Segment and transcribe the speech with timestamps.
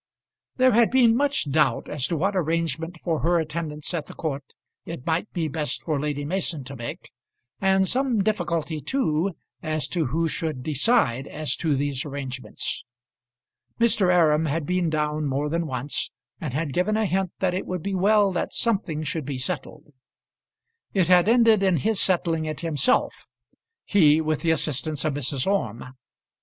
[0.55, 4.43] There had been much doubt as to what arrangement for her attendance at the court
[4.83, 7.11] it might be best for Lady Mason to make,
[7.59, 12.83] and some difficulty too as to who should decide as to these arrangements.
[13.79, 14.11] Mr.
[14.11, 16.09] Aram had been down more than once,
[16.39, 19.93] and had given a hint that it would be well that something should be settled.
[20.95, 23.27] It had ended in his settling it himself,
[23.85, 25.45] he, with the assistance of Mrs.
[25.45, 25.93] Orme.